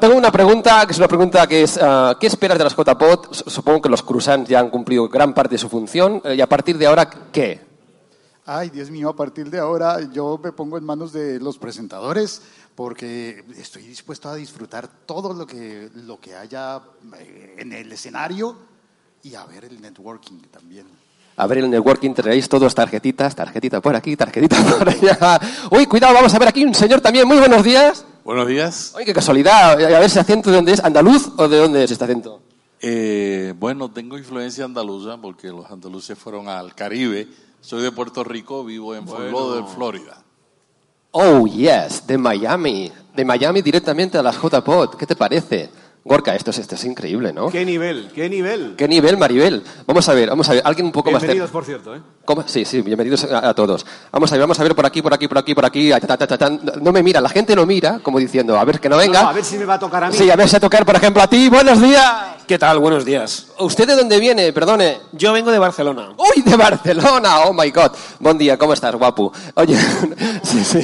Tengo 0.01 0.14
una 0.14 0.31
pregunta, 0.31 0.87
que 0.87 0.92
es 0.92 0.99
una 0.99 1.09
pregunta 1.09 1.45
que 1.49 1.64
es, 1.64 1.77
ah, 1.83 2.16
¿qué 2.21 2.29
esperas 2.29 2.57
de 2.57 2.62
las 2.62 2.77
JPOT? 2.77 3.35
Supongo 3.49 3.83
que 3.83 3.88
los 3.88 4.05
croissants 4.05 4.49
ya 4.49 4.61
han 4.61 4.71
cumplido 4.71 5.09
gran 5.09 5.35
parte 5.35 5.57
de 5.57 5.59
su 5.59 5.69
función, 5.69 6.23
eh, 6.25 6.37
y 6.37 6.40
a 6.40 6.49
partir 6.49 6.79
de 6.79 6.87
ahora, 6.87 7.11
¿qué? 7.33 7.66
Ay, 8.45 8.71
Dios 8.71 8.92
mío, 8.92 9.09
a 9.09 9.16
partir 9.16 9.51
de 9.51 9.59
ahora 9.59 9.99
yo 10.12 10.38
me 10.40 10.53
pongo 10.53 10.79
en 10.79 10.85
manos 10.85 11.12
de 11.12 11.40
los 11.40 11.59
presentadores 11.59 12.42
porque 12.77 13.45
estoy 13.57 13.83
dispuesto 13.83 14.29
a 14.29 14.37
disfrutar 14.37 14.87
todo 15.05 15.33
lo 15.33 15.49
que, 15.49 15.90
lo 15.95 16.21
que 16.21 16.37
haya 16.37 16.81
eh, 17.19 17.57
en 17.59 17.73
el 17.73 17.90
escenario 17.90 18.76
y 19.27 19.35
a 19.35 19.45
ver 19.45 19.65
el 19.65 19.81
networking 19.81 20.39
también. 20.53 20.87
A 21.37 21.47
ver, 21.49 21.59
el 21.59 21.69
networking 21.69 22.15
traéis 22.15 22.49
todos 22.49 22.73
tarjetitas, 22.75 23.35
tarjetita 23.35 23.81
por 23.81 23.97
aquí, 23.97 24.15
tarjetita 24.17 24.57
por 24.79 24.89
allá. 24.89 25.41
Uy, 25.71 25.87
cuidado, 25.87 26.15
vamos 26.15 26.33
a 26.33 26.39
ver 26.39 26.49
aquí 26.49 26.65
un 26.65 26.75
señor 26.75 27.01
también, 27.01 27.27
muy 27.27 27.39
buenos 27.39 27.65
días. 27.65 28.05
Buenos 28.25 28.47
días. 28.47 28.95
Uy, 28.97 29.05
qué 29.05 29.12
casualidad, 29.12 29.73
a 29.73 29.75
ver 29.75 30.03
ese 30.05 30.21
acento 30.21 30.51
de 30.51 30.57
dónde 30.57 30.73
es, 30.73 30.85
¿andaluz 30.85 31.33
o 31.37 31.49
de 31.49 31.59
dónde 31.59 31.83
es 31.83 31.91
este 31.91 32.05
acento? 32.05 32.41
Eh, 32.81 33.53
bueno, 33.59 33.91
tengo 33.91 34.17
influencia 34.17 34.65
andaluza 34.65 35.17
porque 35.17 35.49
los 35.49 35.69
andaluces 35.71 36.17
fueron 36.17 36.49
al 36.49 36.75
Caribe. 36.75 37.27
Soy 37.61 37.83
de 37.83 37.91
Puerto 37.91 38.23
Rico, 38.23 38.65
vivo 38.65 38.95
en 38.95 39.09
Fort 39.09 39.33
Lauderdale, 39.33 39.75
Florida. 39.75 40.23
Oh, 41.11 41.47
yes, 41.47 42.07
de 42.07 42.17
Miami. 42.17 42.93
De 43.12 43.25
Miami 43.25 43.61
directamente 43.61 44.19
a 44.19 44.23
las 44.23 44.37
JPOT. 44.37 44.97
¿Qué 44.97 45.07
te 45.07 45.17
parece? 45.17 45.71
Gorka, 46.09 46.37
esto 46.37 46.53
es, 46.53 46.59
esto 46.59 46.77
es 46.77 46.85
increíble, 46.85 47.33
¿no? 47.33 47.51
¿Qué 47.51 47.64
nivel? 47.64 48.12
¿Qué 48.14 48.29
nivel? 48.29 48.75
¿Qué 48.77 48.87
nivel, 48.87 49.16
Maribel? 49.16 49.64
Vamos 49.88 50.09
a 50.09 50.14
ver, 50.14 50.29
vamos 50.29 50.49
a 50.49 50.53
ver. 50.53 50.62
Alguien 50.64 50.87
un 50.87 50.92
poco 50.92 51.11
más... 51.11 51.21
Bienvenidos, 51.21 51.51
por 51.51 51.64
cierto. 51.64 51.97
¿eh? 51.97 52.01
¿Cómo? 52.25 52.45
Sí, 52.47 52.64
sí, 52.64 52.81
bienvenidos 52.81 53.25
a, 53.25 53.49
a 53.49 53.55
todos. 53.55 53.85
Vamos 54.12 54.31
a 54.31 54.37
ver, 54.37 54.40
vamos 54.42 54.61
a 54.61 54.62
ver 54.62 54.77
por 54.77 54.87
aquí, 54.87 55.03
por 55.03 55.12
aquí, 55.12 55.27
por 55.27 55.38
aquí, 55.38 55.53
por 55.53 55.64
aquí. 55.64 55.90
Ta, 55.90 56.16
ta, 56.16 56.16
ta, 56.29 56.38
ta. 56.38 56.49
No 56.81 56.92
me 56.92 57.03
mira, 57.03 57.21
la 57.21 57.29
gente 57.29 57.57
no 57.57 57.66
mira, 57.66 57.99
como 58.05 58.21
diciendo, 58.21 58.57
a 58.57 58.64
ver 58.64 58.79
que 58.79 58.88
no 58.88 58.99
venga. 58.99 59.19
No, 59.19 59.25
no, 59.25 59.31
a 59.31 59.33
ver 59.33 59.45
si 59.45 59.59
me 59.59 59.64
va 59.64 59.75
a 59.75 59.79
tocar 59.81 60.05
a 60.05 60.11
mí. 60.11 60.16
Sí, 60.16 60.31
a 60.31 60.37
ver 60.37 60.49
si 60.49 60.55
a 60.55 60.61
tocar, 60.61 60.87
por 60.87 60.95
ejemplo, 60.95 61.21
a 61.21 61.27
ti. 61.27 61.49
Buenos 61.49 61.83
días. 61.83 62.36
¿Qué 62.47 62.61
tal? 62.61 62.79
Buenos 62.79 63.05
días. 63.05 63.49
¿Usted 63.59 63.89
de 63.89 63.97
dónde 63.97 64.21
viene? 64.21 64.53
Perdone. 64.53 65.01
Yo 65.11 65.33
vengo 65.33 65.51
de 65.51 65.59
Barcelona. 65.59 66.11
¡Uy, 66.17 66.43
de 66.43 66.55
Barcelona! 66.57 67.41
¡Oh, 67.41 67.53
my 67.53 67.69
God! 67.73 67.91
Buen 68.21 68.39
día, 68.39 68.57
¿cómo 68.57 68.73
estás, 68.73 68.95
guapo? 68.95 69.33
Oye, 69.55 69.77
sí, 70.45 70.63
sí. 70.63 70.79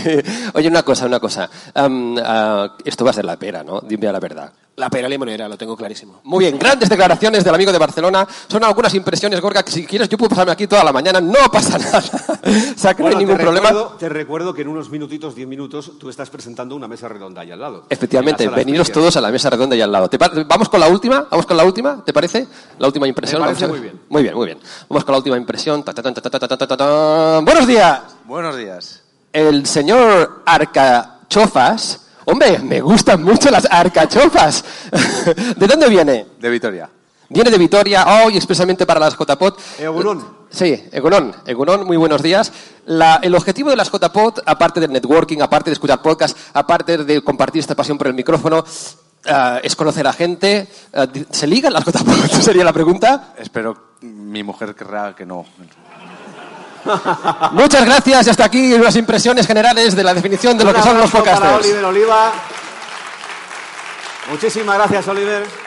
Oye, 0.55 0.67
una 0.67 0.83
cosa, 0.83 1.07
una 1.07 1.21
cosa. 1.21 1.49
Am, 1.75 2.17
ah, 2.19 2.77
esto 2.85 3.05
va 3.05 3.11
a 3.11 3.15
ser 3.15 3.25
la 3.27 3.37
pera, 3.37 3.63
¿no? 3.63 3.81
Dime 3.81 4.11
la 4.11 4.19
verdad. 4.19 4.53
La 4.75 4.89
pera 4.89 5.07
limonera, 5.07 5.47
lo 5.51 5.59
tengo 5.59 5.77
clarísimo. 5.77 6.21
Muy 6.25 6.47
bien, 6.47 6.59
grandes 6.59 6.89
declaraciones 6.89 7.45
del 7.45 7.55
amigo 7.55 7.71
de 7.71 7.79
Barcelona. 7.79 8.27
Son 8.49 8.65
algunas 8.65 8.95
impresiones, 8.95 9.39
Gorka, 9.39 9.63
que 9.63 9.71
si 9.71 9.85
quieres 9.85 10.09
yo 10.09 10.17
puedo 10.17 10.31
pasarme 10.31 10.53
aquí 10.53 10.67
toda 10.67 10.83
la 10.83 10.93
mañana, 10.95 11.21
no 11.21 11.51
pasa 11.53 11.77
nada. 11.77 11.99
o 11.99 12.79
sea, 12.79 12.95
que 12.95 13.03
no 13.03 13.11
Bueno, 13.11 13.19
hay 13.19 13.25
ningún 13.25 13.37
te 13.37 13.43
problema. 13.43 13.69
Recuerdo, 13.69 13.97
te 13.99 14.09
recuerdo 14.09 14.55
que 14.55 14.63
en 14.63 14.69
unos 14.69 14.89
minutitos, 14.89 15.35
diez 15.35 15.47
minutos, 15.47 15.93
tú 16.01 16.09
estás 16.09 16.31
presentando 16.31 16.75
una 16.75 16.89
mesa 16.89 17.07
redonda 17.07 17.43
ahí 17.43 17.53
al 17.53 17.61
lado. 17.61 17.85
Efectivamente, 17.91 18.47
la 18.47 18.53
veniros 18.53 18.91
todos 18.91 19.15
a 19.19 19.21
la 19.21 19.31
mesa 19.31 19.51
redonda 19.51 19.77
y 19.77 19.83
al 19.83 19.93
lado. 19.93 20.09
¿Te 20.09 20.17
¿Vamos 20.17 20.71
con 20.71 20.81
la 20.81 20.89
última? 20.89 21.27
¿Vamos 21.31 21.45
con 21.45 21.52
la 21.57 21.65
última, 21.65 22.05
¿te 22.05 22.13
parece? 22.13 22.47
La 22.79 22.87
última 22.87 23.07
impresión. 23.07 23.43
Muy 23.43 23.81
bien. 23.81 24.01
Muy 24.09 24.23
bien, 24.23 24.35
muy 24.35 24.47
bien. 24.47 24.59
Vamos 24.89 25.05
con 25.05 25.13
la 25.13 25.19
última 25.19 25.37
impresión. 25.37 25.85
Buenos 27.45 27.67
días. 27.67 28.01
Buenos 28.25 28.57
días. 28.57 29.03
El 29.33 29.67
señor 29.67 30.43
Arcachofas. 30.45 32.01
Hombre, 32.25 32.59
me 32.61 32.81
gustan 32.81 33.23
mucho 33.23 33.51
las 33.51 33.67
arcachofas. 33.71 34.65
¿De 35.57 35.67
dónde 35.67 35.89
viene? 35.89 36.27
De 36.39 36.51
Vitoria. 36.51 36.89
Viene 37.29 37.51
de 37.51 37.59
Vitoria 37.59 38.07
hoy, 38.25 38.37
expresamente 38.37 38.85
para 38.85 39.01
las 39.01 39.17
JPOT. 39.17 39.59
Egunon. 39.79 40.43
Sí, 40.51 40.85
Egunon. 40.93 41.35
Egunon, 41.47 41.87
muy 41.87 41.97
buenos 41.97 42.23
días. 42.23 42.53
El 42.87 43.35
objetivo 43.35 43.71
de 43.71 43.77
las 43.77 43.91
JPOT, 43.91 44.41
aparte 44.45 44.81
del 44.81 44.93
networking, 44.93 45.41
aparte 45.41 45.71
de 45.71 45.73
escuchar 45.73 46.03
podcasts, 46.03 46.39
aparte 46.53 46.99
de 46.99 47.23
compartir 47.23 47.61
esta 47.61 47.75
pasión 47.75 47.97
por 47.97 48.09
el 48.09 48.15
micrófono, 48.15 48.65
ah, 49.27 49.61
es 49.63 49.75
conocer 49.77 50.07
a 50.07 50.13
gente. 50.13 50.69
Di- 51.13 51.27
¿Se 51.31 51.47
ligan 51.47 51.73
las 51.73 51.85
JPOT? 51.85 52.31
Sería 52.43 52.65
la 52.65 52.73
pregunta. 52.73 53.35
Espero 53.39 53.93
mi 54.03 54.43
mujer 54.43 54.75
querrá 54.75 55.15
que 55.15 55.25
no. 55.25 55.45
Muchas 57.53 57.85
gracias 57.85 58.27
y 58.27 58.31
hasta 58.31 58.45
aquí 58.45 58.73
unas 58.75 58.97
impresiones 58.97 59.47
generales 59.47 59.95
de 59.95 60.03
la 60.03 60.13
definición 60.15 60.59
de 60.59 60.65
lo 60.65 60.75
que 60.75 60.83
son 60.83 60.99
los 60.99 61.11
podcasters. 61.11 61.65
Oliver 61.65 61.85
Oliva. 61.85 62.33
Muchísimas 64.31 64.77
gracias, 64.79 65.07
Oliver. 65.09 65.62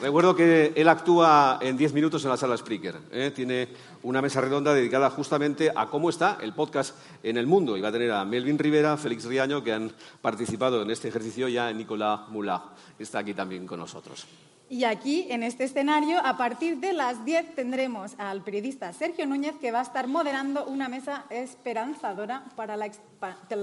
Recuerdo 0.00 0.36
que 0.36 0.72
él 0.76 0.88
actúa 0.88 1.58
en 1.60 1.76
10 1.76 1.92
minutos 1.92 2.22
en 2.22 2.30
la 2.30 2.36
sala 2.36 2.56
Spreaker. 2.56 3.00
¿eh? 3.10 3.32
Tiene 3.34 3.68
una 4.04 4.22
mesa 4.22 4.40
redonda 4.40 4.72
dedicada 4.72 5.10
justamente 5.10 5.72
a 5.74 5.86
cómo 5.86 6.08
está 6.08 6.38
el 6.40 6.52
podcast 6.52 6.94
en 7.24 7.36
el 7.36 7.48
mundo. 7.48 7.76
Y 7.76 7.80
va 7.80 7.88
a 7.88 7.92
tener 7.92 8.12
a 8.12 8.24
Melvin 8.24 8.58
Rivera, 8.58 8.96
Félix 8.96 9.24
Riaño, 9.24 9.64
que 9.64 9.72
han 9.72 9.90
participado 10.22 10.82
en 10.82 10.90
este 10.92 11.08
ejercicio, 11.08 11.48
ya 11.48 11.72
Nicolás 11.72 12.28
Moulin, 12.28 12.58
que 12.96 13.02
está 13.02 13.18
aquí 13.18 13.34
también 13.34 13.66
con 13.66 13.80
nosotros. 13.80 14.24
Y 14.70 14.84
aquí, 14.84 15.26
en 15.30 15.42
este 15.42 15.64
escenario, 15.64 16.18
a 16.22 16.36
partir 16.36 16.76
de 16.78 16.92
las 16.92 17.24
10 17.24 17.54
tendremos 17.54 18.12
al 18.18 18.42
periodista 18.42 18.92
Sergio 18.92 19.26
Núñez 19.26 19.56
que 19.58 19.72
va 19.72 19.78
a 19.78 19.82
estar 19.82 20.08
moderando 20.08 20.66
una 20.66 20.90
mesa 20.90 21.24
esperanzadora 21.30 22.44
para 22.54 22.76
la, 22.76 22.90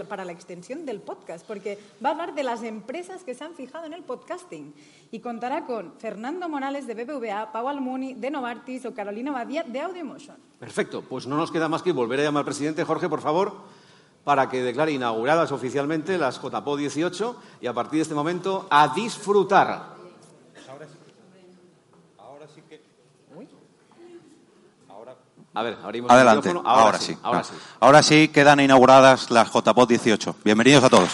para 0.10 0.26
la 0.26 0.32
extensión 0.32 0.84
del 0.84 1.02
podcast, 1.02 1.46
porque 1.46 1.78
va 2.04 2.10
a 2.10 2.12
hablar 2.14 2.34
de 2.34 2.42
las 2.42 2.64
empresas 2.64 3.24
que 3.24 3.36
se 3.36 3.44
han 3.44 3.54
fijado 3.54 3.86
en 3.86 3.94
el 3.94 4.02
podcasting 4.02 4.74
y 5.12 5.20
contará 5.20 5.66
con 5.66 5.94
Fernando 6.00 6.50
Morales 6.50 6.88
de 6.88 6.96
BBVA, 6.96 7.52
Pau 7.52 7.68
Almuni 7.68 8.16
de 8.16 8.32
Novartis 8.32 8.88
o 8.88 8.96
Carolina 8.96 9.32
Badía 9.32 9.62
de 9.62 9.82
Audiomotion. 9.82 10.38
Perfecto, 10.60 11.04
pues 11.04 11.28
no 11.28 11.38
nos 11.38 11.52
queda 11.52 11.70
más 11.70 11.84
que 11.84 11.92
volver 11.92 12.20
a 12.22 12.24
llamar 12.24 12.42
al 12.42 12.46
presidente 12.46 12.84
Jorge, 12.84 13.10
por 13.10 13.22
favor, 13.22 13.54
para 14.24 14.50
que 14.50 14.64
declare 14.64 14.92
inauguradas 14.92 15.52
oficialmente 15.52 16.18
las 16.18 16.42
JPO 16.42 16.78
18 16.78 17.40
y 17.62 17.68
a 17.68 17.74
partir 17.74 17.98
de 17.98 18.02
este 18.02 18.16
momento 18.16 18.66
a 18.72 18.92
disfrutar. 18.96 19.95
A 25.56 25.64
ver, 25.64 25.78
abrimos 25.84 26.12
el 26.12 26.16
Adelante, 26.18 26.50
micrófono. 26.50 26.70
ahora, 26.70 27.00
sí. 27.00 27.18
Ahora 27.24 27.44
sí. 27.44 27.54
Ahora 27.80 28.04
sí 28.04 28.28
quedan 28.28 28.60
inauguradas 28.60 29.32
las 29.32 29.50
JPOT 29.50 29.88
18. 29.90 30.36
Bienvenidos 30.44 30.84
a 30.84 30.90
todos. 30.90 31.10